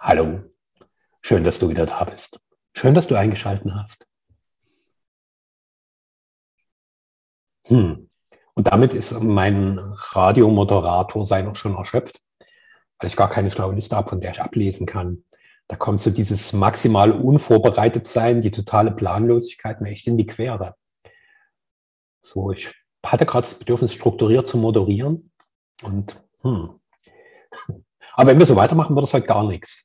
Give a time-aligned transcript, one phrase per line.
[0.00, 0.44] Hallo,
[1.22, 2.40] schön, dass du wieder da bist.
[2.72, 4.06] Schön, dass du eingeschaltet hast.
[7.66, 8.08] Hm.
[8.54, 12.20] Und damit ist mein Radiomoderator sein auch schon erschöpft,
[12.98, 15.24] weil ich gar keine schlaue Liste habe, von der ich ablesen kann.
[15.66, 20.76] Da kommt so dieses maximal unvorbereitet sein, die totale Planlosigkeit mir echt in die Quere.
[22.22, 22.72] So, ich
[23.04, 25.32] hatte gerade das Bedürfnis, strukturiert zu moderieren.
[25.82, 26.78] Und hm.
[28.18, 29.84] Aber wenn wir so weitermachen, wird es halt gar nichts.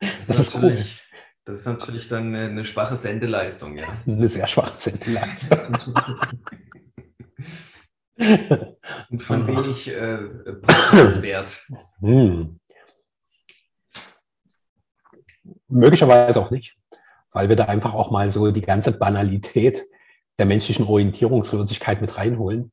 [0.00, 0.76] Das, das ist cool.
[1.44, 3.86] Das ist natürlich dann eine, eine, schwache Sendeleistung, ja.
[4.06, 5.94] Eine sehr schwache Sendeleistung.
[9.10, 10.16] Und von wenig äh,
[10.54, 11.68] Podcast-Wert.
[12.00, 12.58] Hm.
[15.68, 16.76] Möglicherweise auch nicht,
[17.30, 19.84] weil wir da einfach auch mal so die ganze Banalität
[20.38, 22.72] der menschlichen Orientierungslosigkeit mit reinholen.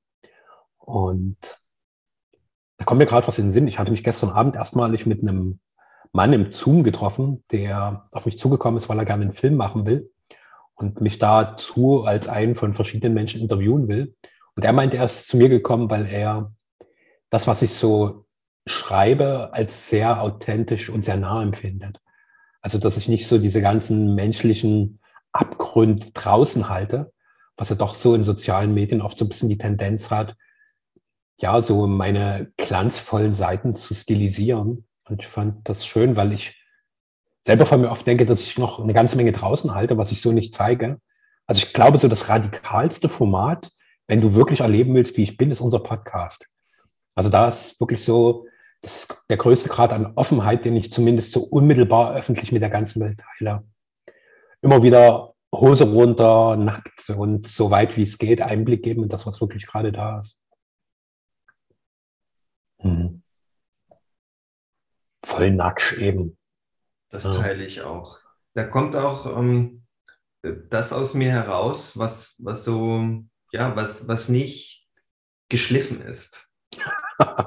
[0.79, 1.37] Und
[2.81, 3.67] da kommt mir gerade was in den Sinn.
[3.67, 5.59] Ich hatte mich gestern Abend erstmalig mit einem
[6.13, 9.85] Mann im Zoom getroffen, der auf mich zugekommen ist, weil er gerne einen Film machen
[9.85, 10.09] will
[10.73, 14.15] und mich dazu als einen von verschiedenen Menschen interviewen will.
[14.55, 16.55] Und er meinte, er ist zu mir gekommen, weil er
[17.29, 18.25] das, was ich so
[18.65, 21.99] schreibe, als sehr authentisch und sehr nah empfindet.
[22.61, 24.99] Also, dass ich nicht so diese ganzen menschlichen
[25.33, 27.13] Abgründe draußen halte,
[27.57, 30.35] was ja doch so in sozialen Medien oft so ein bisschen die Tendenz hat,
[31.41, 34.85] ja, so meine glanzvollen Seiten zu stilisieren.
[35.07, 36.57] Und ich fand das schön, weil ich
[37.41, 40.21] selber von mir oft denke, dass ich noch eine ganze Menge draußen halte, was ich
[40.21, 40.99] so nicht zeige.
[41.47, 43.71] Also ich glaube, so das radikalste Format,
[44.07, 46.47] wenn du wirklich erleben willst, wie ich bin, ist unser Podcast.
[47.15, 48.45] Also da ist wirklich so
[48.81, 53.01] das, der größte Grad an Offenheit, den ich zumindest so unmittelbar öffentlich mit der ganzen
[53.01, 53.63] Welt teile.
[54.61, 59.25] Immer wieder Hose runter, nackt und so weit wie es geht Einblick geben in das,
[59.25, 60.40] was wirklich gerade da ist.
[62.83, 63.23] Mhm.
[65.23, 66.37] Voll nackt eben.
[67.09, 67.33] Das ja.
[67.33, 68.19] teile ich auch.
[68.53, 69.83] Da kommt auch ähm,
[70.41, 74.87] das aus mir heraus, was, was so, ja, was, was nicht
[75.49, 76.49] geschliffen ist.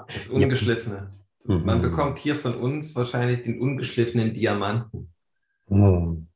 [0.06, 1.12] Das Ungeschliffene.
[1.48, 1.58] Ja.
[1.58, 1.82] Man mhm.
[1.82, 5.12] bekommt hier von uns wahrscheinlich den ungeschliffenen Diamanten.
[5.66, 6.28] Mhm.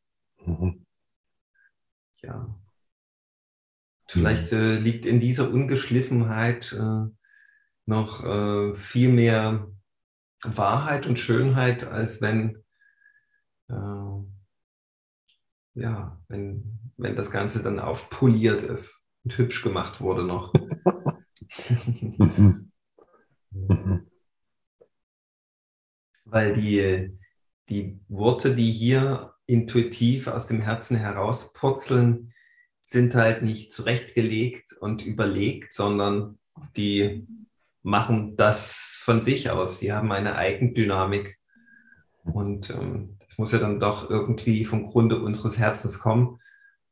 [0.44, 0.84] Mhm.
[2.23, 2.59] Ja.
[4.09, 7.06] Vielleicht äh, liegt in dieser Ungeschliffenheit äh,
[7.88, 9.66] noch äh, viel mehr
[10.44, 12.62] Wahrheit und Schönheit, als wenn,
[13.69, 14.19] äh,
[15.75, 20.53] ja, wenn, wenn das Ganze dann aufpoliert ist und hübsch gemacht wurde noch.
[26.26, 27.16] Weil die,
[27.70, 32.34] die Worte, die hier intuitiv aus dem Herzen herauspurzeln,
[32.84, 36.38] sind halt nicht zurechtgelegt und überlegt, sondern
[36.76, 37.26] die
[37.88, 39.78] machen das von sich aus.
[39.78, 41.38] Sie haben eine Eigendynamik.
[42.22, 46.38] Und ähm, das muss ja dann doch irgendwie vom Grunde unseres Herzens kommen.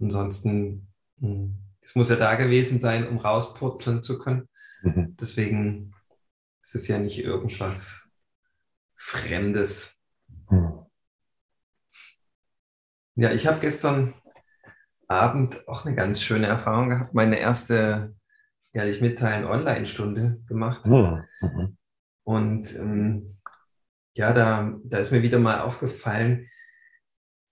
[0.00, 0.88] Ansonsten,
[1.20, 4.48] hm, es muss ja da gewesen sein, um rauspurzeln zu können.
[4.82, 5.16] Mhm.
[5.20, 5.94] Deswegen
[6.62, 8.08] ist es ja nicht irgendwas
[8.94, 10.00] Fremdes.
[10.50, 10.86] Mhm.
[13.16, 14.14] Ja, ich habe gestern
[15.08, 17.12] Abend auch eine ganz schöne Erfahrung gehabt.
[17.12, 18.14] Meine erste
[18.76, 20.84] ehrlich mitteilen, Online-Stunde gemacht.
[20.84, 21.76] Hm, mhm.
[22.24, 23.26] Und ähm,
[24.16, 26.48] ja, da, da ist mir wieder mal aufgefallen,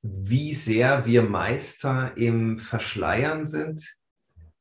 [0.03, 3.97] wie sehr wir Meister im Verschleiern sind,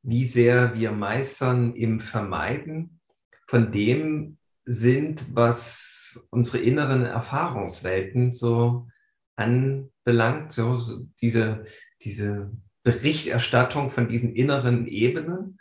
[0.02, 3.00] wie sehr wir Meistern im Vermeiden
[3.46, 8.88] von dem sind, was unsere inneren Erfahrungswelten so
[9.36, 11.64] anbelangt, so, so diese,
[12.02, 12.50] diese
[12.82, 15.58] Berichterstattung von diesen inneren Ebenen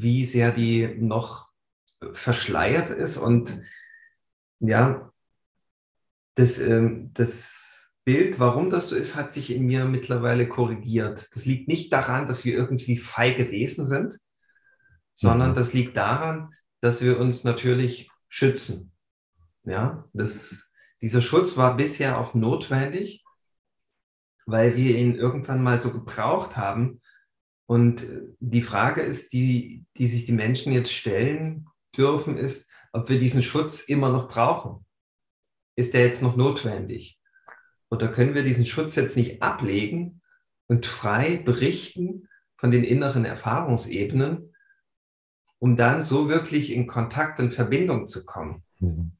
[0.00, 1.50] wie sehr die noch
[2.12, 3.16] verschleiert ist.
[3.16, 3.60] Und
[4.60, 5.12] ja,
[6.34, 11.28] das, ähm, das Bild, warum das so ist, hat sich in mir mittlerweile korrigiert.
[11.34, 14.18] Das liegt nicht daran, dass wir irgendwie feige Wesen sind,
[15.12, 15.54] sondern mhm.
[15.56, 18.92] das liegt daran, dass wir uns natürlich schützen.
[19.64, 20.70] Ja, das,
[21.00, 23.24] dieser Schutz war bisher auch notwendig,
[24.44, 27.00] weil wir ihn irgendwann mal so gebraucht haben,
[27.66, 28.06] und
[28.38, 31.66] die Frage ist, die, die sich die Menschen jetzt stellen
[31.96, 34.84] dürfen, ist, ob wir diesen Schutz immer noch brauchen.
[35.74, 37.20] Ist der jetzt noch notwendig?
[37.90, 40.22] Oder können wir diesen Schutz jetzt nicht ablegen
[40.68, 44.54] und frei berichten von den inneren Erfahrungsebenen,
[45.58, 48.62] um dann so wirklich in Kontakt und Verbindung zu kommen?
[48.78, 49.12] Mhm.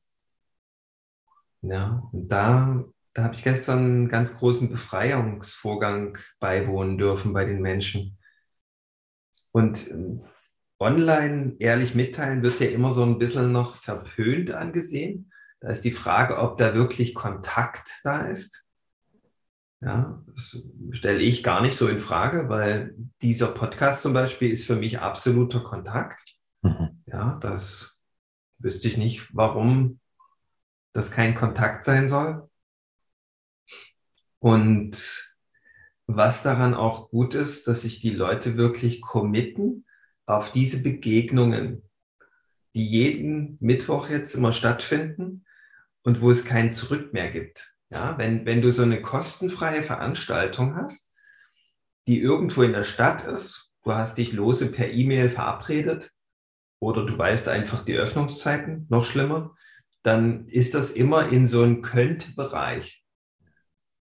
[1.63, 7.61] Ja, und da, da habe ich gestern einen ganz großen Befreiungsvorgang beiwohnen dürfen bei den
[7.61, 8.16] Menschen.
[9.57, 10.23] Und ähm,
[10.79, 15.33] online ehrlich mitteilen wird ja immer so ein bisschen noch verpönt angesehen.
[15.61, 18.67] Da ist die Frage, ob da wirklich Kontakt da ist.
[19.81, 24.67] Ja, das stelle ich gar nicht so in Frage, weil dieser Podcast zum Beispiel ist
[24.67, 26.37] für mich absoluter Kontakt.
[26.61, 27.03] Mhm.
[27.07, 27.99] Ja, das
[28.59, 30.01] wüsste ich nicht, warum
[30.93, 32.47] das kein Kontakt sein soll.
[34.39, 35.35] Und
[36.07, 39.85] was daran auch gut ist, dass sich die Leute wirklich committen
[40.27, 41.83] auf diese Begegnungen,
[42.75, 45.45] die jeden Mittwoch jetzt immer stattfinden
[46.03, 47.75] und wo es kein Zurück mehr gibt.
[47.91, 51.11] Ja, wenn, wenn du so eine kostenfreie Veranstaltung hast,
[52.09, 56.11] die irgendwo in der Stadt ist, du hast dich lose per E-Mail verabredet
[56.81, 59.55] oder du weißt einfach die Öffnungszeiten, noch schlimmer,
[60.03, 63.05] dann ist das immer in so einem Könnt-Bereich.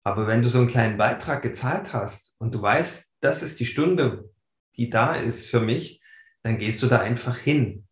[0.08, 3.66] Aber wenn du so einen kleinen Beitrag gezahlt hast und du weißt, das ist die
[3.66, 4.30] Stunde,
[4.78, 6.02] die da ist für mich,
[6.44, 7.86] dann gehst du da einfach hin.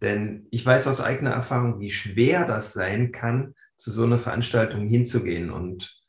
[0.00, 4.88] Denn ich weiß aus eigener Erfahrung, wie schwer das sein kann, zu so einer Veranstaltung
[4.88, 5.50] hinzugehen.
[5.50, 6.00] Und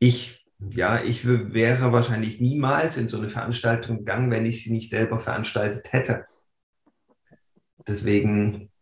[0.00, 4.90] ich, ja, ich wäre wahrscheinlich niemals in so eine Veranstaltung gegangen, wenn ich sie nicht
[4.90, 6.24] selber veranstaltet hätte.
[7.86, 8.72] Deswegen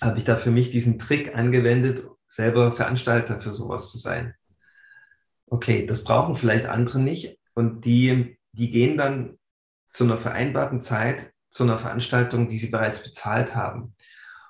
[0.00, 4.34] habe ich da für mich diesen Trick angewendet, selber Veranstalter für sowas zu sein.
[5.54, 9.38] Okay, das brauchen vielleicht andere nicht und die, die gehen dann
[9.86, 13.94] zu einer vereinbarten Zeit zu einer Veranstaltung, die sie bereits bezahlt haben.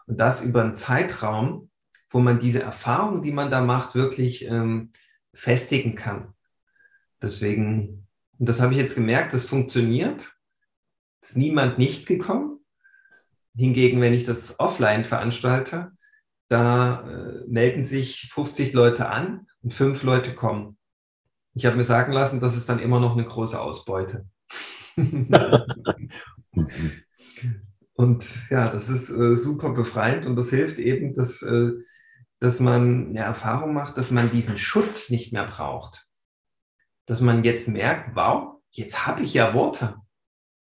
[0.06, 1.70] Und das über einen Zeitraum,
[2.08, 4.92] wo man diese Erfahrung, die man da macht, wirklich ähm,
[5.34, 6.32] festigen kann.
[7.20, 8.08] Deswegen,
[8.38, 10.32] und das habe ich jetzt gemerkt, das funktioniert.
[11.20, 12.64] Es ist niemand nicht gekommen.
[13.54, 15.92] Hingegen, wenn ich das offline veranstalte,
[16.48, 20.78] da äh, melden sich 50 Leute an und fünf Leute kommen.
[21.54, 24.26] Ich habe mir sagen lassen, das ist dann immer noch eine große Ausbeute.
[27.94, 31.70] und ja, das ist äh, super befreiend und das hilft eben, dass, äh,
[32.40, 36.06] dass man eine Erfahrung macht, dass man diesen Schutz nicht mehr braucht.
[37.06, 39.96] Dass man jetzt merkt, wow, jetzt habe ich ja Worte.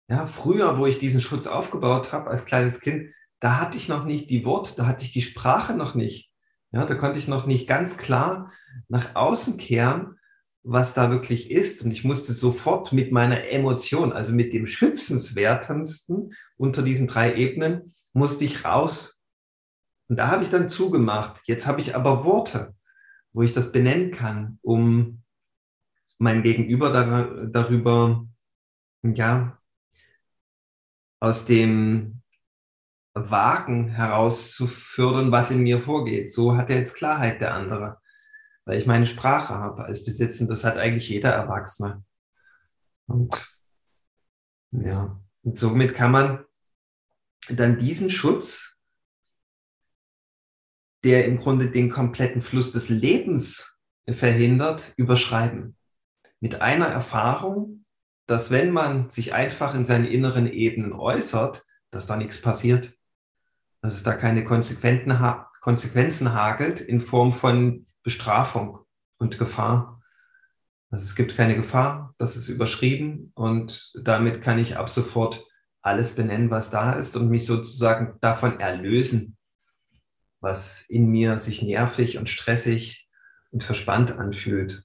[0.08, 4.04] Ja, früher, wo ich diesen Schutz aufgebaut habe als kleines Kind, da hatte ich noch
[4.04, 6.32] nicht die Worte, da hatte ich die Sprache noch nicht.
[6.72, 8.50] Ja, da konnte ich noch nicht ganz klar
[8.88, 10.18] nach außen kehren
[10.64, 11.82] was da wirklich ist.
[11.82, 17.94] Und ich musste sofort mit meiner Emotion, also mit dem schützenswertesten unter diesen drei Ebenen,
[18.12, 19.20] musste ich raus.
[20.08, 21.43] Und da habe ich dann zugemacht.
[21.46, 22.75] Jetzt habe ich aber Worte,
[23.32, 25.22] wo ich das benennen kann, um
[26.19, 28.26] mein Gegenüber dar darüber,
[29.02, 29.58] ja,
[31.20, 32.22] aus dem
[33.12, 36.32] Wagen herauszufördern, was in mir vorgeht.
[36.32, 37.99] So hat er jetzt Klarheit, der andere
[38.64, 42.02] weil ich meine Sprache habe als Besitz und das hat eigentlich jeder Erwachsene.
[43.06, 43.58] Und
[44.72, 46.44] ja, und somit kann man
[47.49, 48.81] dann diesen Schutz,
[51.05, 53.78] der im Grunde den kompletten Fluss des Lebens
[54.08, 55.76] verhindert, überschreiben.
[56.40, 57.84] Mit einer Erfahrung,
[58.26, 62.94] dass wenn man sich einfach in seine inneren Ebenen äußert, dass da nichts passiert.
[63.82, 68.78] Dass es da keine Konsequenzen hagelt in Form von Bestrafung
[69.18, 70.00] und Gefahr.
[70.90, 75.44] Also es gibt keine Gefahr, das ist überschrieben und damit kann ich ab sofort
[75.82, 79.36] alles benennen, was da ist und mich sozusagen davon erlösen,
[80.40, 83.08] was in mir sich nervig und stressig
[83.50, 84.84] und verspannt anfühlt.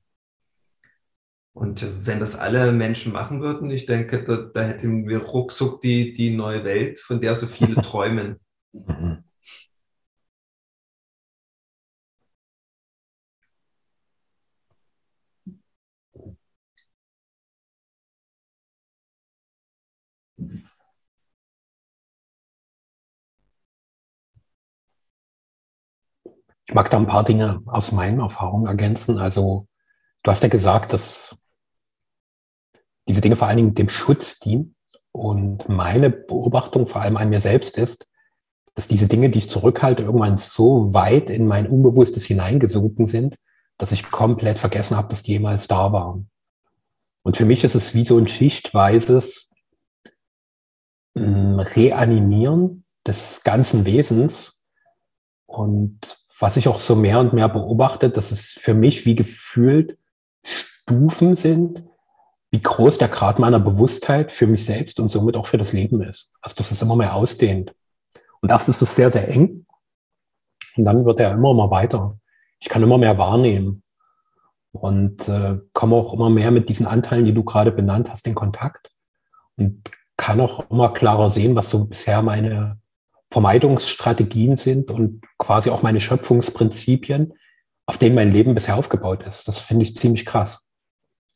[1.54, 6.14] Und wenn das alle Menschen machen würden, ich denke, da, da hätten wir ruckzuck die,
[6.14, 8.40] die neue Welt, von der so viele träumen.
[26.70, 29.18] Ich mag da ein paar Dinge aus meinen Erfahrungen ergänzen.
[29.18, 29.68] Also
[30.22, 31.36] du hast ja gesagt, dass
[33.08, 34.76] diese Dinge vor allen Dingen dem Schutz dienen.
[35.12, 38.08] Und meine Beobachtung vor allem an mir selbst ist,
[38.76, 43.36] dass diese Dinge, die ich zurückhalte, irgendwann so weit in mein Unbewusstes hineingesunken sind,
[43.80, 46.30] dass ich komplett vergessen habe, dass die jemals da waren.
[47.24, 49.52] Und für mich ist es wie so ein schichtweises
[51.16, 54.62] mm, Reanimieren des ganzen Wesens.
[55.48, 59.98] Und was ich auch so mehr und mehr beobachte, dass es für mich wie gefühlt
[60.44, 61.84] Stufen sind,
[62.52, 66.02] wie groß der Grad meiner Bewusstheit für mich selbst und somit auch für das Leben
[66.02, 66.34] ist.
[66.42, 67.76] Also dass es immer mehr ausdehnt.
[68.42, 69.66] Und erst ist es sehr, sehr eng.
[70.76, 72.18] Und dann wird er immer, immer weiter.
[72.60, 73.84] Ich kann immer mehr wahrnehmen
[74.72, 78.36] und äh, komme auch immer mehr mit diesen Anteilen, die du gerade benannt hast, in
[78.36, 78.90] Kontakt
[79.58, 82.80] und kann auch immer klarer sehen, was so bisher meine
[83.32, 87.34] Vermeidungsstrategien sind und quasi auch meine Schöpfungsprinzipien,
[87.86, 89.48] auf denen mein Leben bisher aufgebaut ist.
[89.48, 90.70] Das finde ich ziemlich krass.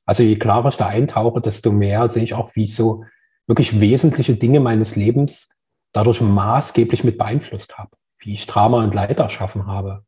[0.06, 3.06] Also je klarer ich da eintauche, desto mehr sehe ich auch, wie ich so
[3.48, 5.58] wirklich wesentliche Dinge meines Lebens
[5.94, 10.06] dadurch maßgeblich mit beeinflusst habe, wie ich Drama und Leid erschaffen habe.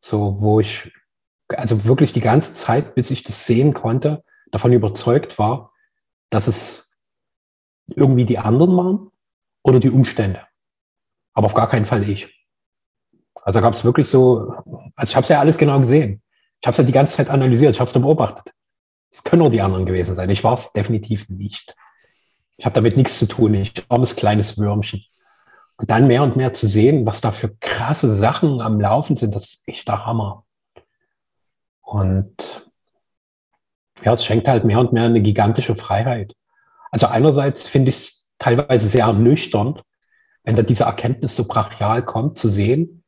[0.00, 0.92] So, wo ich
[1.48, 5.72] also wirklich die ganze Zeit, bis ich das sehen konnte, davon überzeugt war,
[6.30, 7.00] dass es
[7.86, 9.10] irgendwie die anderen waren
[9.62, 10.47] oder die Umstände.
[11.38, 12.44] Aber auf gar keinen Fall ich.
[13.42, 14.54] Also gab es wirklich so,
[14.96, 16.20] also ich habe es ja alles genau gesehen.
[16.60, 18.52] Ich habe es ja die ganze Zeit analysiert, ich habe es beobachtet.
[19.12, 20.28] Es können nur die anderen gewesen sein.
[20.30, 21.76] Ich war es definitiv nicht.
[22.56, 23.54] Ich habe damit nichts zu tun.
[23.54, 25.04] Ich armes kleines Würmchen.
[25.76, 29.32] Und dann mehr und mehr zu sehen, was da für krasse Sachen am Laufen sind,
[29.32, 30.44] das ist echt der Hammer.
[31.82, 32.68] Und
[34.02, 36.34] ja, es schenkt halt mehr und mehr eine gigantische Freiheit.
[36.90, 39.84] Also einerseits finde ich es teilweise sehr ernüchternd,
[40.48, 43.04] wenn da diese Erkenntnis so brachial kommt, zu sehen,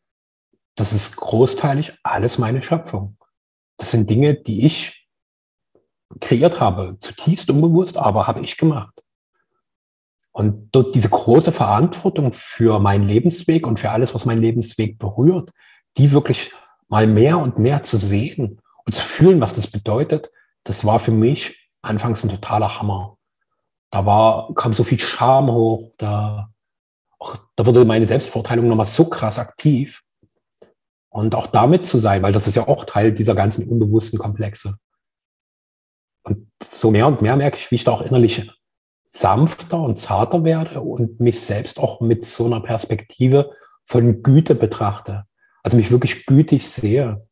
[0.74, 3.16] das ist großteilig alles meine Schöpfung.
[3.78, 5.08] Das sind Dinge, die ich
[6.20, 8.92] kreiert habe, zutiefst unbewusst, aber habe ich gemacht.
[10.32, 15.50] Und dort diese große Verantwortung für meinen Lebensweg und für alles, was meinen Lebensweg berührt,
[15.96, 16.52] die wirklich
[16.88, 20.30] mal mehr und mehr zu sehen und zu fühlen, was das bedeutet,
[20.64, 23.16] das war für mich anfangs ein totaler Hammer.
[23.90, 26.50] Da war, kam so viel Scham hoch, da,
[27.20, 30.02] auch, da wurde meine Selbstverteilung nochmal so krass aktiv.
[31.10, 34.76] Und auch damit zu sein, weil das ist ja auch Teil dieser ganzen unbewussten Komplexe.
[36.22, 38.48] Und so mehr und mehr merke ich, wie ich da auch innerlich
[39.10, 43.50] sanfter und zarter werde und mich selbst auch mit so einer Perspektive
[43.84, 45.24] von Güte betrachte.
[45.64, 47.26] Also mich wirklich gütig sehe.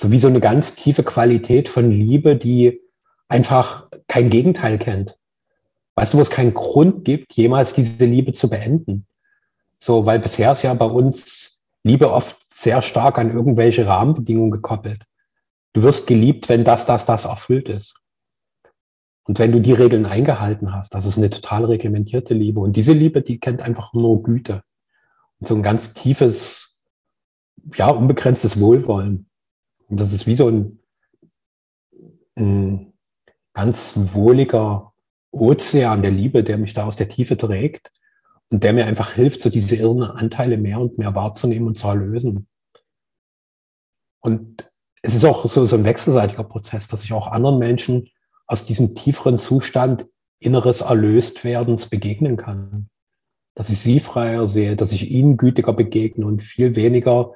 [0.00, 2.80] So wie so eine ganz tiefe Qualität von Liebe, die
[3.28, 5.18] einfach kein Gegenteil kennt.
[5.96, 9.06] Weißt du, wo es keinen Grund gibt, jemals diese Liebe zu beenden?
[9.80, 15.04] So, weil bisher ist ja bei uns Liebe oft sehr stark an irgendwelche Rahmenbedingungen gekoppelt.
[15.72, 17.98] Du wirst geliebt, wenn das, das, das erfüllt ist.
[19.24, 22.60] Und wenn du die Regeln eingehalten hast, das ist eine total reglementierte Liebe.
[22.60, 24.62] Und diese Liebe, die kennt einfach nur Güte.
[25.40, 26.78] Und so ein ganz tiefes,
[27.74, 29.28] ja, unbegrenztes Wohlwollen.
[29.88, 30.78] Und das ist wie so ein,
[32.36, 32.92] ein
[33.52, 34.92] ganz wohliger
[35.38, 37.92] Ozean der Liebe, der mich da aus der Tiefe trägt
[38.50, 41.88] und der mir einfach hilft, so diese irren Anteile mehr und mehr wahrzunehmen und zu
[41.88, 42.46] erlösen.
[44.20, 44.70] Und
[45.02, 48.08] es ist auch so, so ein wechselseitiger Prozess, dass ich auch anderen Menschen
[48.46, 50.06] aus diesem tieferen Zustand
[50.38, 52.88] inneres Erlöstwerdens begegnen kann.
[53.54, 57.32] Dass ich sie freier sehe, dass ich ihnen gütiger begegne und viel weniger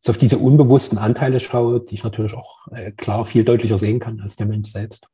[0.00, 3.98] so auf diese unbewussten Anteile schaue, die ich natürlich auch äh, klar viel deutlicher sehen
[3.98, 5.08] kann als der Mensch selbst.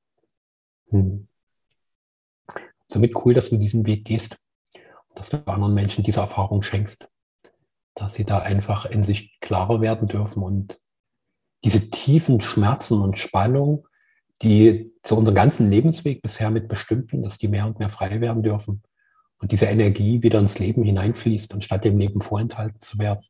[0.91, 1.27] Hm.
[2.95, 4.39] Somit cool, dass du diesen Weg gehst,
[5.17, 7.09] dass du anderen Menschen diese Erfahrung schenkst,
[7.97, 10.79] dass sie da einfach in sich klarer werden dürfen und
[11.65, 13.89] diese tiefen Schmerzen und Spannung,
[14.43, 18.45] die zu unserem ganzen Lebensweg bisher mit bestimmten, dass die mehr und mehr frei werden
[18.45, 18.85] dürfen
[19.39, 23.25] und diese Energie wieder ins Leben hineinfließt, anstatt dem Leben vorenthalten zu werden.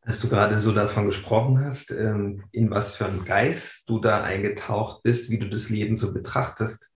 [0.00, 4.24] Dass du gerade so davon gesprochen hast, ähm, in was für einen Geist du da
[4.24, 6.95] eingetaucht bist, wie du das Leben so betrachtest.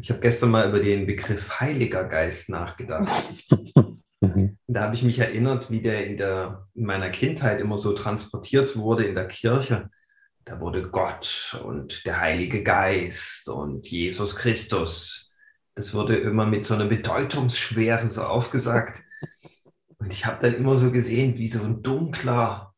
[0.00, 3.10] Ich habe gestern mal über den Begriff Heiliger Geist nachgedacht.
[4.20, 4.58] Mhm.
[4.68, 8.76] Da habe ich mich erinnert, wie der in, der in meiner Kindheit immer so transportiert
[8.76, 9.90] wurde in der Kirche.
[10.44, 15.32] Da wurde Gott und der Heilige Geist und Jesus Christus.
[15.74, 19.02] Das wurde immer mit so einer Bedeutungsschwere so aufgesagt.
[19.98, 22.74] Und ich habe dann immer so gesehen, wie so ein dunkler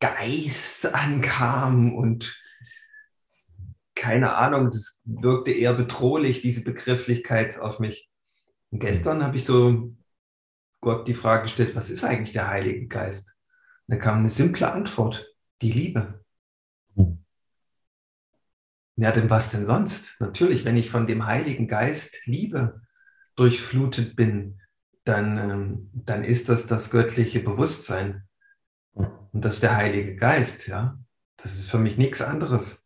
[0.00, 2.40] Geist ankam und
[4.04, 8.10] keine Ahnung, das wirkte eher bedrohlich, diese Begrifflichkeit auf mich.
[8.70, 9.96] Und gestern habe ich so
[10.82, 13.34] Gott die Frage gestellt, was ist eigentlich der Heilige Geist?
[13.86, 15.26] Und da kam eine simple Antwort,
[15.62, 16.22] die Liebe.
[18.96, 20.20] Ja, denn was denn sonst?
[20.20, 22.82] Natürlich, wenn ich von dem Heiligen Geist Liebe
[23.36, 24.60] durchflutet bin,
[25.04, 28.28] dann, ähm, dann ist das das göttliche Bewusstsein.
[28.92, 30.98] Und das ist der Heilige Geist, ja.
[31.38, 32.83] Das ist für mich nichts anderes.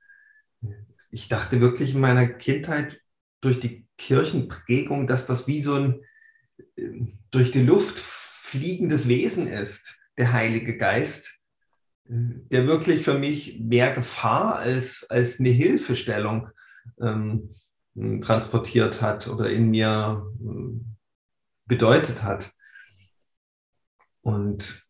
[1.11, 3.01] Ich dachte wirklich in meiner Kindheit
[3.41, 6.03] durch die Kirchenprägung, dass das wie so ein
[6.77, 11.39] ähm, durch die Luft fliegendes Wesen ist, der Heilige Geist,
[12.05, 16.49] der wirklich für mich mehr Gefahr als, als eine Hilfestellung
[17.01, 17.51] ähm,
[18.23, 20.81] transportiert hat oder in mir äh,
[21.67, 22.51] bedeutet hat.
[24.23, 24.87] Und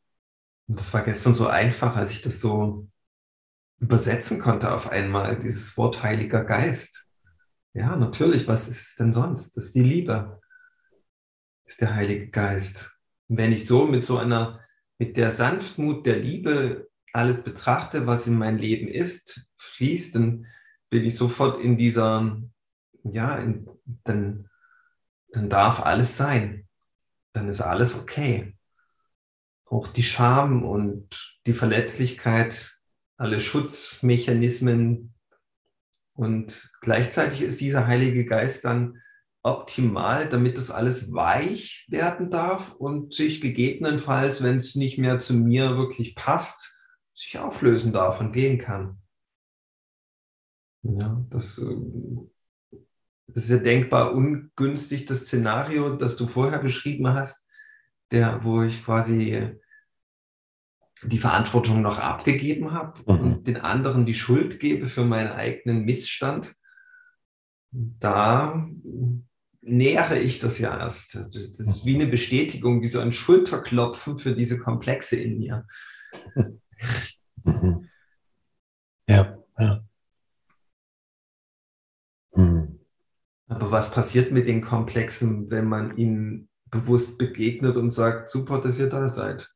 [0.68, 2.88] das war gestern so einfach, als ich das so
[3.80, 7.08] übersetzen konnte auf einmal, dieses Wort Heiliger Geist.
[7.74, 9.56] Ja, natürlich, was ist es denn sonst?
[9.56, 10.40] Das ist die Liebe.
[11.64, 12.98] ist der Heilige Geist.
[13.28, 14.60] Und wenn ich so mit so einer,
[14.98, 20.46] mit der Sanftmut der Liebe alles betrachte, was in mein Leben ist, fließt, dann
[20.90, 22.40] bin ich sofort in dieser,
[23.04, 23.68] ja, in,
[24.04, 24.48] dann,
[25.30, 26.66] dann darf alles sein.
[27.32, 28.56] Dann ist alles okay.
[29.66, 32.77] Auch die Scham und die Verletzlichkeit,
[33.18, 35.12] alle Schutzmechanismen.
[36.14, 39.02] Und gleichzeitig ist dieser Heilige Geist dann
[39.42, 45.34] optimal, damit das alles weich werden darf und sich gegebenenfalls, wenn es nicht mehr zu
[45.34, 46.74] mir wirklich passt,
[47.14, 48.98] sich auflösen darf und gehen kann.
[50.82, 52.30] Ja, das, ähm,
[53.26, 57.46] das ist ja denkbar ungünstig, das Szenario, das du vorher beschrieben hast,
[58.10, 59.58] der, wo ich quasi
[61.04, 63.20] die Verantwortung noch abgegeben habe mhm.
[63.20, 66.54] und den anderen die Schuld gebe für meinen eigenen Missstand.
[67.70, 68.66] Da
[69.60, 71.16] nähere ich das ja erst.
[71.16, 75.66] Das ist wie eine Bestätigung, wie so ein Schulterklopfen für diese Komplexe in mir.
[77.44, 77.88] Mhm.
[79.06, 79.84] Ja, ja.
[82.34, 82.80] Mhm.
[83.48, 88.78] Aber was passiert mit den Komplexen, wenn man ihnen bewusst begegnet und sagt, super, dass
[88.78, 89.50] ihr da seid?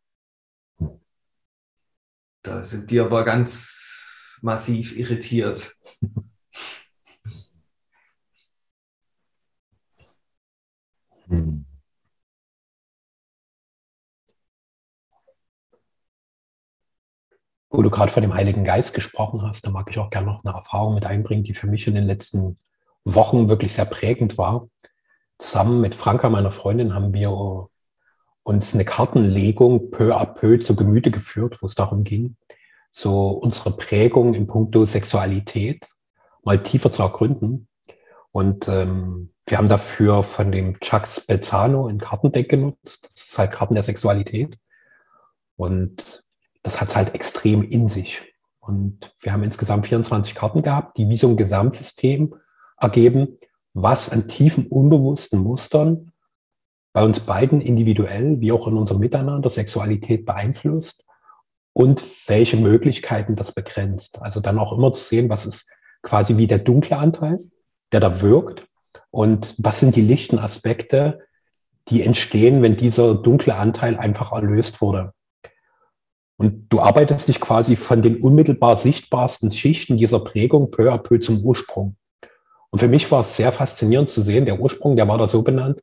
[2.43, 5.77] Da sind die aber ganz massiv irritiert.
[17.71, 20.45] Wo du gerade von dem Heiligen Geist gesprochen hast, da mag ich auch gerne noch
[20.45, 22.57] eine Erfahrung mit einbringen, die für mich in den letzten
[23.05, 24.69] Wochen wirklich sehr prägend war.
[25.39, 27.71] Zusammen mit Franka, meiner Freundin, haben wir
[28.45, 32.37] uns eine Kartenlegung peu à peu zu Gemüte geführt, wo es darum ging,
[32.91, 35.87] so unsere Prägung im Punkto Sexualität
[36.45, 37.69] mal tiefer zu ergründen.
[38.33, 43.05] Und ähm, wir haben dafür von dem Chuck Spezzano ein Kartendeck genutzt.
[43.05, 44.59] Das ist halt Karten der Sexualität.
[45.57, 46.25] Und
[46.63, 48.23] das hat halt extrem in sich.
[48.61, 52.35] Und wir haben insgesamt 24 Karten gehabt, die wie so ein Gesamtsystem
[52.79, 53.39] ergeben,
[53.75, 56.12] was an tiefen unbewussten Mustern
[56.93, 61.07] bei uns beiden individuell wie auch in unserem Miteinander Sexualität beeinflusst
[61.73, 64.21] und welche Möglichkeiten das begrenzt.
[64.21, 67.41] Also dann auch immer zu sehen, was ist quasi wie der dunkle Anteil,
[67.93, 68.67] der da wirkt
[69.11, 71.21] und was sind die lichten Aspekte,
[71.89, 75.13] die entstehen, wenn dieser dunkle Anteil einfach erlöst wurde.
[76.37, 81.19] Und du arbeitest dich quasi von den unmittelbar sichtbarsten Schichten dieser Prägung peu à peu
[81.19, 81.97] zum Ursprung.
[82.71, 85.43] Und für mich war es sehr faszinierend zu sehen, der Ursprung, der war da so
[85.43, 85.81] benannt,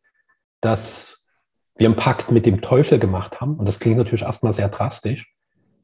[0.62, 1.32] dass
[1.76, 3.56] wir einen Pakt mit dem Teufel gemacht haben.
[3.56, 5.34] Und das klingt natürlich erstmal sehr drastisch.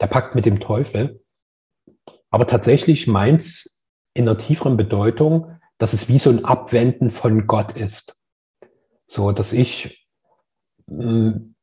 [0.01, 1.23] Der Pakt mit dem Teufel.
[2.29, 3.83] Aber tatsächlich meint es
[4.13, 8.17] in einer tieferen Bedeutung, dass es wie so ein Abwenden von Gott ist.
[9.07, 10.07] So, dass ich
[10.87, 11.55] mh, mm,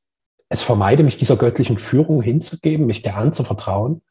[0.49, 4.03] es vermeide, mich dieser göttlichen Führung hinzugeben, mich der anzuvertrauen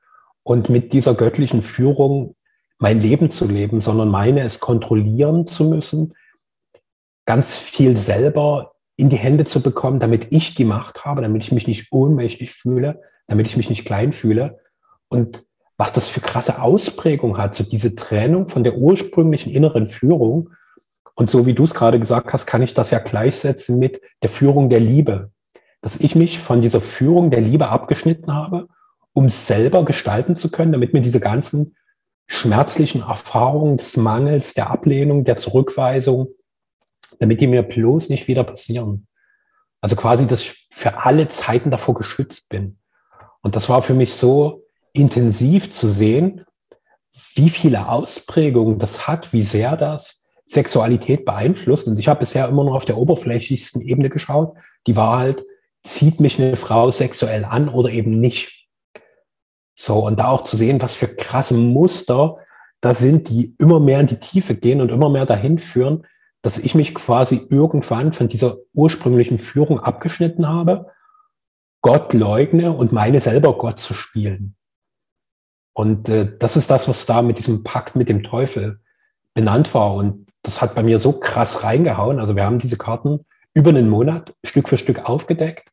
[0.41, 2.35] und mit dieser göttlichen Führung
[2.79, 6.15] mein Leben zu leben, sondern meine, es kontrollieren zu müssen,
[7.25, 8.70] ganz viel selber
[9.01, 12.51] in die Hände zu bekommen, damit ich die Macht habe, damit ich mich nicht ohnmächtig
[12.51, 14.59] fühle, damit ich mich nicht klein fühle.
[15.09, 15.43] Und
[15.75, 20.51] was das für krasse Ausprägung hat, so diese Trennung von der ursprünglichen inneren Führung.
[21.15, 24.29] Und so wie du es gerade gesagt hast, kann ich das ja gleichsetzen mit der
[24.29, 25.31] Führung der Liebe.
[25.81, 28.67] Dass ich mich von dieser Führung der Liebe abgeschnitten habe,
[29.13, 31.75] um selber gestalten zu können, damit mir diese ganzen
[32.27, 36.27] schmerzlichen Erfahrungen des Mangels, der Ablehnung, der Zurückweisung,
[37.21, 39.05] damit die mir bloß nicht wieder passieren.
[39.79, 42.79] Also quasi, dass ich für alle Zeiten davor geschützt bin.
[43.41, 46.45] Und das war für mich so intensiv zu sehen,
[47.35, 51.87] wie viele Ausprägungen das hat, wie sehr das Sexualität beeinflusst.
[51.87, 54.55] Und ich habe bisher immer nur auf der oberflächlichsten Ebene geschaut.
[54.87, 55.45] Die war halt,
[55.83, 58.67] zieht mich eine Frau sexuell an oder eben nicht.
[59.75, 62.37] So, und da auch zu sehen, was für krasse Muster
[62.81, 66.07] da sind, die immer mehr in die Tiefe gehen und immer mehr dahin führen,
[66.41, 70.91] dass ich mich quasi irgendwann von dieser ursprünglichen Führung abgeschnitten habe,
[71.81, 74.55] Gott leugne und meine selber Gott zu spielen.
[75.73, 78.79] Und äh, das ist das, was da mit diesem Pakt mit dem Teufel
[79.33, 79.95] benannt war.
[79.95, 82.19] Und das hat bei mir so krass reingehauen.
[82.19, 85.71] Also wir haben diese Karten über einen Monat Stück für Stück aufgedeckt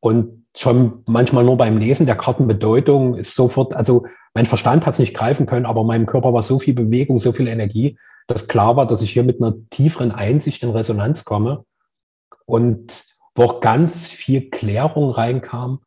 [0.00, 4.06] und schon manchmal nur beim Lesen der Kartenbedeutung ist sofort, also
[4.38, 7.32] mein Verstand hat es nicht greifen können, aber meinem Körper war so viel Bewegung, so
[7.32, 7.98] viel Energie,
[8.28, 11.64] dass klar war, dass ich hier mit einer tieferen Einsicht in Resonanz komme
[12.46, 15.80] und wo auch ganz viel Klärung reinkam,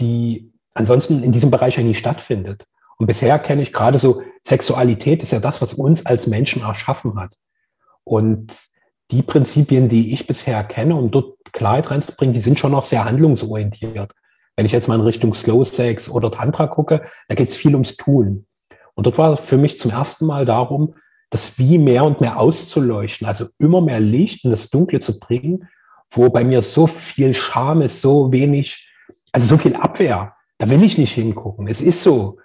[0.00, 2.66] die ansonsten in diesem Bereich ja nie stattfindet.
[2.96, 7.16] Und bisher kenne ich gerade so, Sexualität ist ja das, was uns als Menschen erschaffen
[7.16, 7.36] hat.
[8.02, 8.56] Und
[9.12, 13.04] die Prinzipien, die ich bisher kenne, um dort Klarheit reinzubringen, die sind schon noch sehr
[13.04, 14.10] handlungsorientiert.
[14.56, 17.74] Wenn ich jetzt mal in Richtung Slow Sex oder Tantra gucke, da geht es viel
[17.74, 18.46] ums Tun.
[18.94, 20.94] Und dort war für mich zum ersten Mal darum,
[21.30, 25.68] das Wie mehr und mehr auszuleuchten, also immer mehr Licht in das Dunkle zu bringen,
[26.10, 28.86] wo bei mir so viel Scham ist, so wenig,
[29.32, 30.34] also so viel Abwehr.
[30.58, 31.66] Da will ich nicht hingucken.
[31.68, 32.38] Es ist so.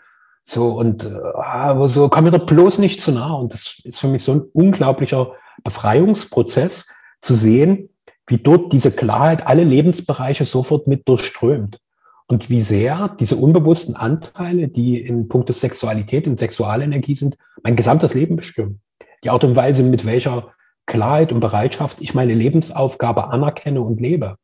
[0.46, 3.34] So und äh, so komm mir doch bloß nicht zu nah.
[3.34, 5.34] Und das ist für mich so ein unglaublicher
[5.66, 6.88] Befreiungsprozess
[7.20, 7.90] zu sehen,
[8.26, 11.80] wie dort diese Klarheit alle Lebensbereiche sofort mit durchströmt.
[12.30, 18.14] Und wie sehr diese unbewussten Anteile, die in puncto Sexualität und Sexualenergie sind, mein gesamtes
[18.14, 18.82] Leben bestimmen.
[19.24, 20.54] Die Art und Weise, mit welcher
[20.86, 24.38] Klarheit und Bereitschaft ich meine Lebensaufgabe anerkenne und lebe.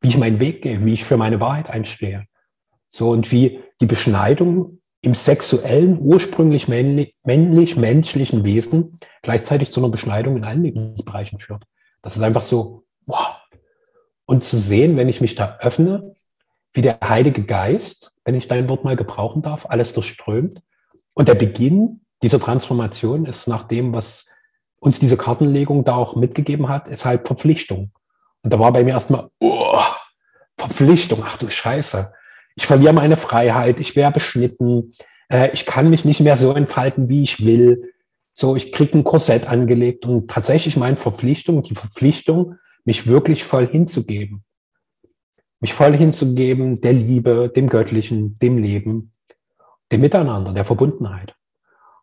[0.00, 2.24] Wie ich meinen Weg gehe, wie ich für meine Wahrheit einstehe.
[2.86, 10.44] So und wie die Beschneidung im sexuellen, ursprünglich männlich-menschlichen Wesen gleichzeitig zu einer Beschneidung in
[10.44, 11.64] allen Lebensbereichen führt.
[12.02, 13.42] Das ist einfach so, wow.
[14.24, 16.14] Und zu sehen, wenn ich mich da öffne,
[16.78, 20.62] wie der Heilige Geist, wenn ich dein Wort mal gebrauchen darf, alles durchströmt.
[21.12, 24.26] Und der Beginn dieser Transformation ist nach dem, was
[24.80, 27.90] uns diese Kartenlegung da auch mitgegeben hat, ist halt Verpflichtung.
[28.42, 29.80] Und da war bei mir erstmal, oh,
[30.56, 32.12] Verpflichtung, ach du Scheiße
[32.58, 34.92] ich verliere meine Freiheit, ich werde beschnitten,
[35.30, 37.92] äh, ich kann mich nicht mehr so entfalten, wie ich will.
[38.32, 43.68] So, ich kriege ein Korsett angelegt und tatsächlich meine Verpflichtung, die Verpflichtung, mich wirklich voll
[43.68, 44.42] hinzugeben.
[45.60, 49.12] Mich voll hinzugeben der Liebe, dem Göttlichen, dem Leben,
[49.90, 51.34] dem Miteinander, der Verbundenheit.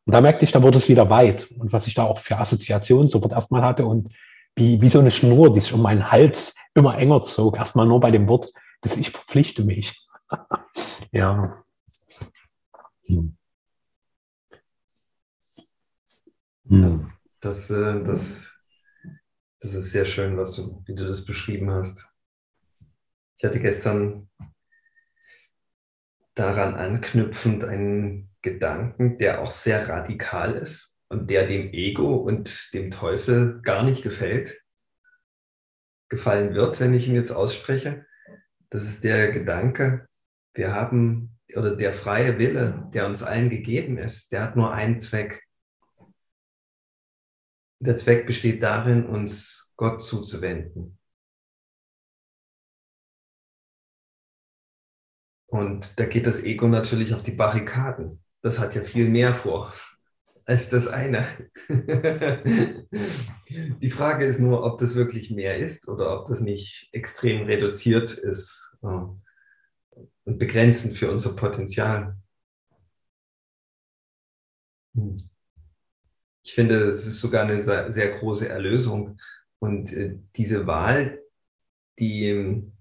[0.06, 1.50] Und da merkte ich, da wurde es wieder weit.
[1.52, 4.10] Und was ich da auch für Assoziationen sofort erstmal hatte und
[4.56, 7.58] wie, wie so eine Schnur, die sich um meinen Hals immer enger zog.
[7.58, 10.06] Erstmal nur bei dem Wort, dass ich verpflichte mich
[11.12, 11.64] ja.
[13.08, 13.38] Hm.
[16.68, 17.12] Hm.
[17.40, 18.56] Das, äh, das,
[19.60, 22.10] das ist sehr schön, was du, wie du das beschrieben hast.
[23.38, 24.30] Ich hatte gestern
[26.36, 32.92] daran anknüpfend einen Gedanken, der auch sehr radikal ist und der dem Ego und dem
[32.92, 34.62] Teufel gar nicht gefällt,
[36.10, 38.06] gefallen wird, wenn ich ihn jetzt ausspreche.
[38.70, 40.08] Das ist der Gedanke,
[40.54, 45.00] wir haben, oder der freie Wille, der uns allen gegeben ist, der hat nur einen
[45.00, 45.44] Zweck.
[47.80, 50.98] Der Zweck besteht darin, uns Gott zuzuwenden.
[55.56, 58.22] Und da geht das Ego natürlich auf die Barrikaden.
[58.42, 59.72] Das hat ja viel mehr vor
[60.44, 61.26] als das eine.
[63.82, 68.12] die Frage ist nur, ob das wirklich mehr ist oder ob das nicht extrem reduziert
[68.12, 69.24] ist und
[70.26, 72.18] begrenzend für unser Potenzial.
[74.94, 75.30] Hm.
[76.44, 79.18] Ich finde, es ist sogar eine sehr große Erlösung.
[79.60, 81.24] Und äh, diese Wahl,
[81.98, 82.74] die,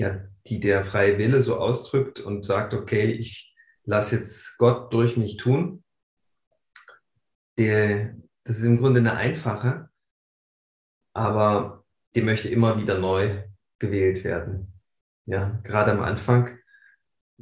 [0.00, 5.18] ja, die der freie Wille so ausdrückt und sagt, okay, ich lasse jetzt Gott durch
[5.18, 5.84] mich tun,
[7.58, 9.90] der, das ist im Grunde eine einfache,
[11.12, 11.84] aber
[12.14, 13.44] die möchte immer wieder neu
[13.78, 14.72] gewählt werden.
[15.26, 16.58] Ja, gerade am Anfang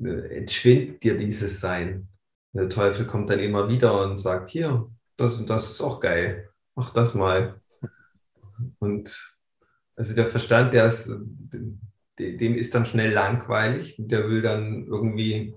[0.03, 2.09] äh, entschwindet dir dieses Sein.
[2.53, 6.51] Der Teufel kommt dann immer wieder und sagt, hier, das und das ist auch geil,
[6.75, 7.61] mach das mal.
[8.81, 9.38] Und
[9.94, 11.09] also der Verstand, der ist,
[12.18, 15.57] dem ist dann schnell langweilig, der will dann irgendwie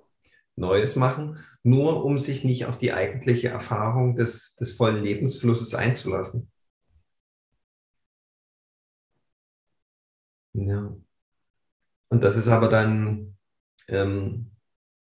[0.55, 6.51] Neues machen, nur um sich nicht auf die eigentliche Erfahrung des, des vollen Lebensflusses einzulassen.
[10.53, 10.95] Ja.
[12.09, 13.37] Und das ist aber dann
[13.87, 14.51] ähm,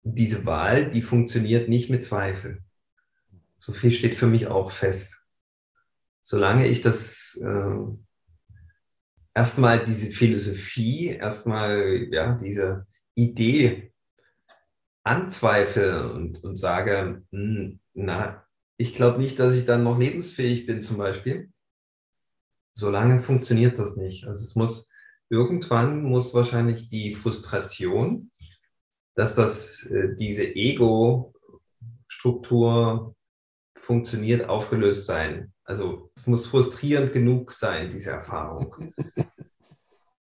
[0.02, 2.62] diese Wahl, die funktioniert nicht mit Zweifel.
[3.56, 5.22] So viel steht für mich auch fest.
[6.20, 7.76] Solange ich das äh,
[9.38, 13.92] erstmal diese Philosophie, erstmal ja, diese Idee
[15.04, 18.44] anzweifle und, und sage, hm, na,
[18.78, 21.52] ich glaube nicht, dass ich dann noch lebensfähig bin zum Beispiel,
[22.72, 24.26] solange funktioniert das nicht.
[24.26, 24.90] Also es muss
[25.30, 28.32] irgendwann muss wahrscheinlich die Frustration,
[29.14, 33.14] dass das, äh, diese Ego-Struktur
[33.76, 35.52] funktioniert, aufgelöst sein.
[35.62, 38.92] Also es muss frustrierend genug sein, diese Erfahrung.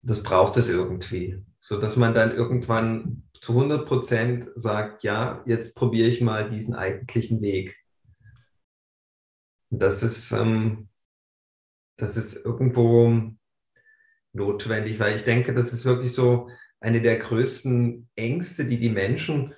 [0.06, 6.06] Das braucht es irgendwie, sodass man dann irgendwann zu 100 Prozent sagt, ja, jetzt probiere
[6.06, 7.76] ich mal diesen eigentlichen Weg.
[9.70, 10.88] Das ist, ähm,
[11.96, 13.20] das ist irgendwo
[14.32, 19.54] notwendig, weil ich denke, das ist wirklich so eine der größten Ängste, die die Menschen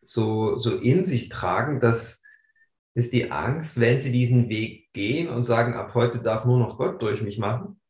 [0.00, 2.22] so, so in sich tragen, das
[2.94, 6.76] ist die Angst, wenn sie diesen Weg gehen und sagen, ab heute darf nur noch
[6.76, 7.80] Gott durch mich machen,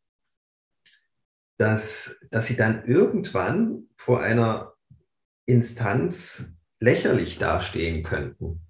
[1.63, 4.75] dass, dass sie dann irgendwann vor einer
[5.47, 6.45] Instanz
[6.81, 8.67] lächerlich dastehen könnten.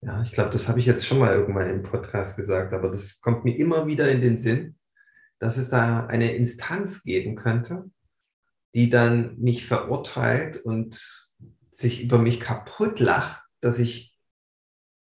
[0.00, 3.20] Ja, ich glaube, das habe ich jetzt schon mal irgendwann im Podcast gesagt, aber das
[3.20, 4.78] kommt mir immer wieder in den Sinn,
[5.38, 7.90] dass es da eine Instanz geben könnte,
[8.74, 10.94] die dann mich verurteilt und
[11.70, 14.16] sich über mich kaputt lacht, dass ich,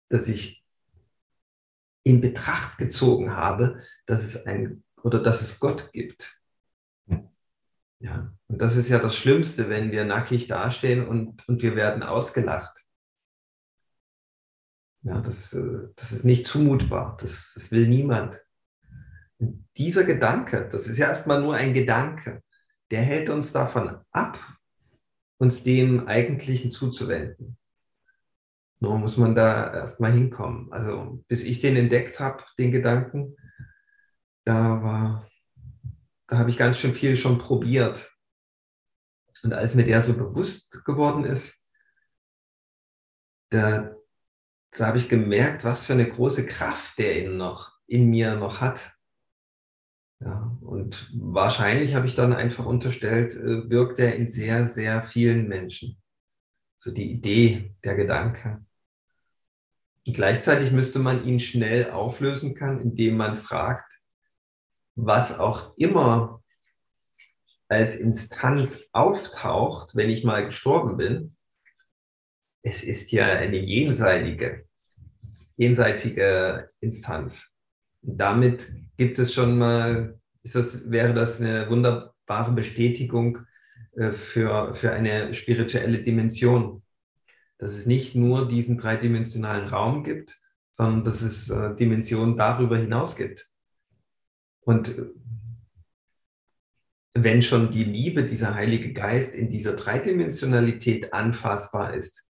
[0.07, 0.63] dass ich
[2.03, 6.39] in Betracht gezogen habe, dass es ein oder dass es Gott gibt.
[8.01, 12.01] Ja, und das ist ja das Schlimmste, wenn wir nackig dastehen und, und wir werden
[12.01, 12.85] ausgelacht.
[15.01, 17.17] Ja, das, äh, das ist nicht zumutbar.
[17.19, 18.41] Das, das will niemand.
[19.37, 22.41] Und dieser Gedanke, das ist ja erstmal nur ein Gedanke,
[22.91, 24.39] der hält uns davon ab,
[25.37, 27.57] uns dem Eigentlichen zuzuwenden.
[28.81, 30.71] Nur muss man da erstmal hinkommen.
[30.71, 33.35] Also bis ich den entdeckt habe, den Gedanken,
[34.49, 35.29] da war,
[36.25, 38.11] da habe ich ganz schön viel schon probiert.
[39.43, 41.63] Und als mir der so bewusst geworden ist,
[43.51, 43.95] da,
[44.71, 48.59] da habe ich gemerkt, was für eine große Kraft der in, noch, in mir noch
[48.59, 48.91] hat.
[50.19, 55.47] Ja, und wahrscheinlich habe ich dann einfach unterstellt, äh, wirkt er in sehr, sehr vielen
[55.47, 56.01] Menschen.
[56.77, 58.65] So die Idee, der Gedanke.
[60.05, 63.98] Und gleichzeitig müsste man ihn schnell auflösen können, indem man fragt,
[65.05, 66.43] was auch immer
[67.67, 71.35] als Instanz auftaucht, wenn ich mal gestorben bin.
[72.63, 74.65] Es ist ja eine jenseitige,
[75.55, 77.53] jenseitige Instanz.
[78.01, 83.39] Und damit gibt es schon mal, das, wäre das eine wunderbare Bestätigung
[83.95, 86.83] äh, für, für eine spirituelle Dimension.
[87.59, 90.37] Dass es nicht nur diesen dreidimensionalen Raum gibt,
[90.71, 93.48] sondern dass es äh, Dimensionen darüber hinaus gibt.
[94.69, 95.05] Und äh,
[97.15, 102.29] wenn schon die Liebe, dieser Heilige Geist in dieser Dreidimensionalität anfassbar ist,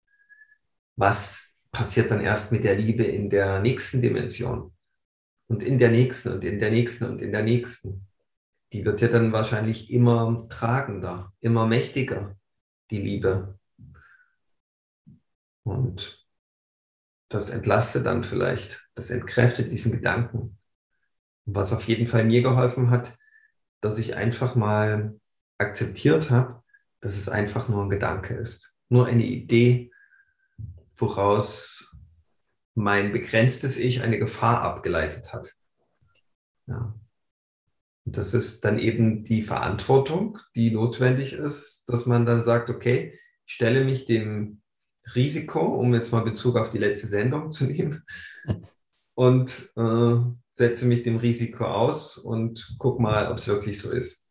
[0.96, 4.72] was passiert dann erst mit der Liebe in der nächsten Dimension?
[5.49, 8.07] und in der nächsten und in der nächsten und in der nächsten.
[8.72, 12.37] Die wird ja dann wahrscheinlich immer tragender, immer mächtiger,
[12.90, 13.59] die Liebe.
[15.62, 16.27] Und
[17.29, 20.59] das entlastet dann vielleicht, das entkräftet diesen Gedanken.
[21.47, 23.17] Was auf jeden Fall mir geholfen hat,
[23.81, 25.19] dass ich einfach mal
[25.59, 26.63] akzeptiert habe,
[27.01, 28.75] dass es einfach nur ein Gedanke ist.
[28.89, 29.91] Nur eine Idee,
[30.97, 31.97] woraus
[32.75, 35.55] mein begrenztes Ich eine Gefahr abgeleitet hat.
[36.67, 36.95] Ja.
[38.05, 43.19] Und das ist dann eben die Verantwortung, die notwendig ist, dass man dann sagt, okay,
[43.47, 44.63] ich stelle mich dem
[45.15, 48.05] Risiko, um jetzt mal Bezug auf die letzte Sendung zu nehmen,
[49.15, 50.17] und äh,
[50.57, 54.27] setze mich dem Risiko aus und guck mal, ob es wirklich so ist.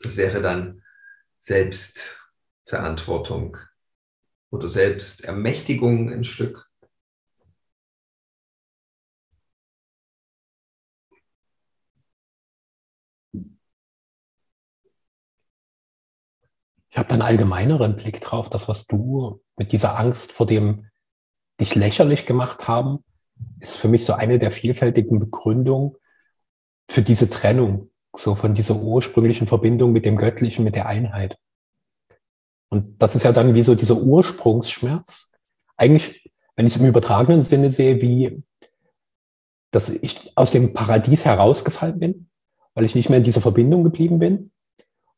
[0.00, 0.82] Das wäre dann
[1.38, 3.56] Selbstverantwortung
[4.50, 6.68] oder Selbstermächtigung ein Stück.
[16.90, 20.90] Ich habe einen allgemeineren Blick drauf, das, was du mit dieser Angst vor dem
[21.60, 23.04] dich lächerlich gemacht haben,
[23.60, 25.96] ist für mich so eine der vielfältigen Begründungen
[26.88, 31.38] für diese Trennung, so von dieser ursprünglichen Verbindung mit dem Göttlichen, mit der Einheit.
[32.68, 35.32] Und das ist ja dann wie so dieser Ursprungsschmerz.
[35.76, 38.42] Eigentlich, wenn ich es im übertragenen Sinne sehe, wie,
[39.70, 42.28] dass ich aus dem Paradies herausgefallen bin,
[42.74, 44.50] weil ich nicht mehr in dieser Verbindung geblieben bin.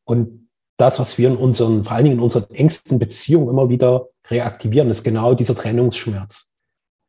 [0.04, 4.08] Und das, was wir in unseren, vor allen Dingen in unseren engsten Beziehungen immer wieder
[4.30, 6.52] reaktivieren, ist genau dieser Trennungsschmerz.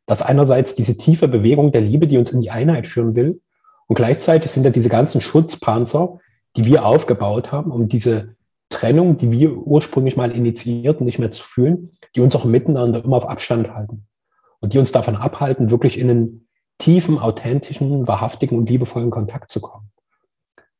[0.06, 3.40] Dass einerseits diese tiefe Bewegung der Liebe, die uns in die Einheit führen will,
[3.86, 6.18] und gleichzeitig sind ja diese ganzen Schutzpanzer,
[6.56, 8.36] die wir aufgebaut haben, um diese
[8.68, 13.16] Trennung, die wir ursprünglich mal initiierten, nicht mehr zu fühlen, die uns auch miteinander immer
[13.16, 14.06] auf Abstand halten
[14.60, 19.60] und die uns davon abhalten, wirklich in einen tiefen, authentischen, wahrhaftigen und liebevollen Kontakt zu
[19.60, 19.90] kommen.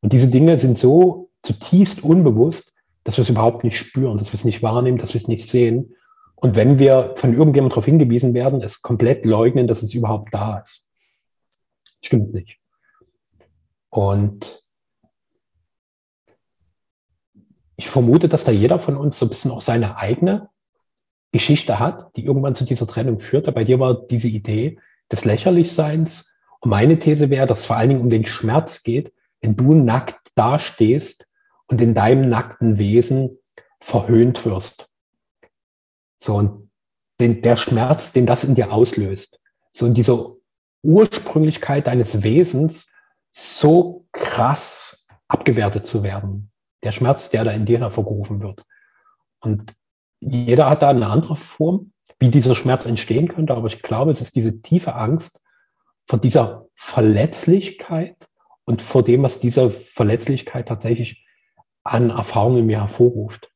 [0.00, 2.74] Und diese Dinge sind so zutiefst unbewusst,
[3.04, 5.48] dass wir es überhaupt nicht spüren, dass wir es nicht wahrnehmen, dass wir es nicht
[5.48, 5.94] sehen.
[6.40, 10.58] Und wenn wir von irgendjemandem darauf hingewiesen werden, es komplett leugnen, dass es überhaupt da
[10.58, 10.86] ist.
[12.00, 12.60] Stimmt nicht.
[13.90, 14.64] Und
[17.76, 20.48] ich vermute, dass da jeder von uns so ein bisschen auch seine eigene
[21.32, 23.52] Geschichte hat, die irgendwann zu dieser Trennung führte.
[23.52, 24.78] Bei dir war diese Idee
[25.10, 26.34] des Lächerlichseins.
[26.60, 29.74] Und meine These wäre, dass es vor allen Dingen um den Schmerz geht, wenn du
[29.74, 31.28] nackt dastehst
[31.66, 33.38] und in deinem nackten Wesen
[33.80, 34.87] verhöhnt wirst.
[36.18, 36.70] So, und
[37.20, 39.40] den, der Schmerz, den das in dir auslöst.
[39.72, 40.34] So in dieser
[40.82, 42.92] Ursprünglichkeit deines Wesens
[43.30, 46.50] so krass abgewertet zu werden.
[46.82, 48.64] Der Schmerz, der da in dir hervorgerufen wird.
[49.40, 49.74] Und
[50.20, 54.20] jeder hat da eine andere Form, wie dieser Schmerz entstehen könnte, aber ich glaube, es
[54.20, 55.44] ist diese tiefe Angst
[56.06, 58.16] vor dieser Verletzlichkeit
[58.64, 61.24] und vor dem, was diese Verletzlichkeit tatsächlich
[61.84, 63.50] an Erfahrungen in mir hervorruft.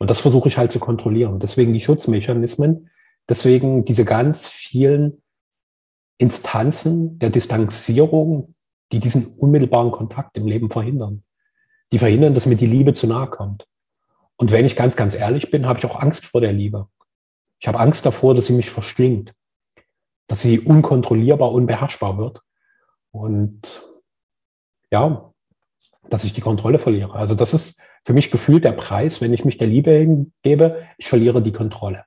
[0.00, 1.38] Und das versuche ich halt zu kontrollieren.
[1.38, 2.88] Deswegen die Schutzmechanismen,
[3.28, 5.22] deswegen diese ganz vielen
[6.16, 8.54] Instanzen der Distanzierung,
[8.92, 11.22] die diesen unmittelbaren Kontakt im Leben verhindern.
[11.92, 13.66] Die verhindern, dass mir die Liebe zu nahe kommt.
[14.36, 16.88] Und wenn ich ganz, ganz ehrlich bin, habe ich auch Angst vor der Liebe.
[17.58, 19.34] Ich habe Angst davor, dass sie mich verschlingt,
[20.28, 22.40] dass sie unkontrollierbar, unbeherrschbar wird.
[23.10, 23.82] Und
[24.90, 25.30] ja,
[26.08, 27.12] dass ich die Kontrolle verliere.
[27.12, 31.08] Also das ist für mich gefühlt der Preis, wenn ich mich der Liebe hingebe, ich
[31.08, 32.04] verliere die Kontrolle.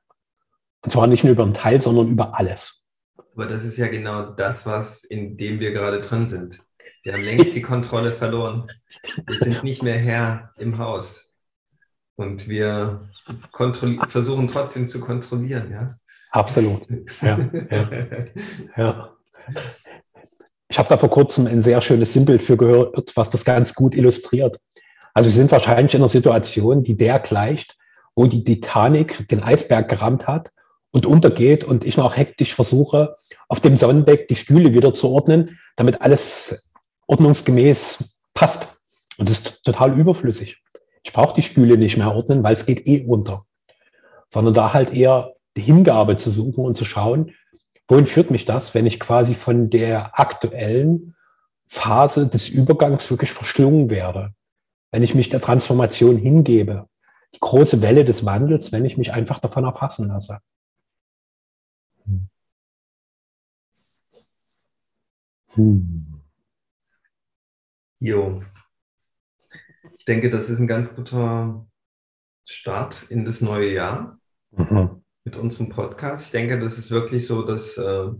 [0.84, 2.86] Und zwar nicht nur über einen Teil, sondern über alles.
[3.34, 6.60] Aber das ist ja genau das, was in dem wir gerade drin sind.
[7.04, 8.70] Wir haben längst die Kontrolle verloren.
[9.28, 11.30] Wir sind nicht mehr Herr im Haus.
[12.16, 13.10] Und wir
[14.08, 15.90] versuchen trotzdem zu kontrollieren, ja.
[16.32, 16.84] Absolut.
[17.22, 18.28] Ja, ja,
[18.78, 19.18] ja.
[20.68, 23.96] Ich habe da vor kurzem ein sehr schönes Sinnbild für gehört, was das ganz gut
[23.96, 24.60] illustriert.
[25.14, 27.78] Also wir sind wahrscheinlich in einer Situation, die der gleicht,
[28.16, 30.52] wo die Titanic den Eisberg gerammt hat
[30.92, 33.16] und untergeht und ich noch hektisch versuche,
[33.48, 36.72] auf dem Sonnendeck die Stühle wieder zu ordnen, damit alles
[37.08, 38.80] ordnungsgemäß passt.
[39.18, 40.62] Und das ist total überflüssig.
[41.04, 43.46] Ich brauche die Stühle nicht mehr ordnen, weil es geht eh unter.
[44.30, 47.34] Sondern da halt eher die Hingabe zu suchen und zu schauen,
[47.88, 51.16] wohin führt mich das, wenn ich quasi von der aktuellen
[51.68, 54.34] Phase des Übergangs wirklich verschlungen werde.
[54.94, 56.88] Wenn ich mich der Transformation hingebe.
[57.34, 60.38] Die große Welle des Wandels, wenn ich mich einfach davon erfassen lasse.
[65.56, 66.22] Hm.
[68.00, 68.44] Jo,
[69.98, 71.66] ich denke, das ist ein ganz guter
[72.46, 74.20] Start in das neue Jahr
[74.52, 75.04] mhm.
[75.24, 76.26] mit unserem Podcast.
[76.26, 78.12] Ich denke, das ist wirklich so dass, äh,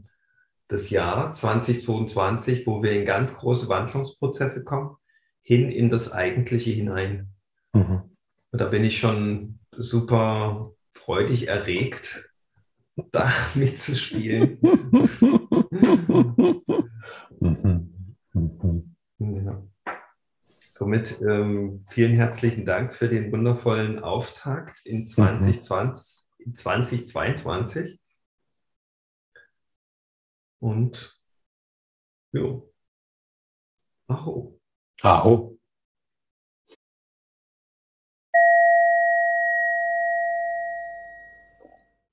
[0.70, 4.96] das Jahr 2022, wo wir in ganz große Wandlungsprozesse kommen,
[5.44, 7.30] hin in das Eigentliche hinein.
[7.74, 8.16] Mhm.
[8.52, 12.34] Und da bin ich schon super freudig erregt,
[13.12, 14.58] da mitzuspielen.
[17.40, 17.94] mhm.
[18.34, 18.96] Mhm.
[19.46, 19.64] Ja.
[20.68, 26.54] Somit ähm, vielen herzlichen Dank für den wundervollen Auftakt in 2020, mhm.
[26.56, 28.00] 2022.
[30.60, 31.22] Und
[32.32, 32.74] jo.
[34.08, 34.60] Aho.
[35.02, 35.18] 啊！
[35.18, 35.53] 好。